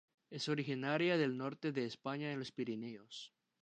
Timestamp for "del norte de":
1.15-1.85